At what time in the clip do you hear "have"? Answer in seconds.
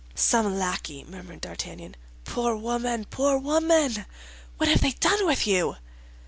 4.67-4.81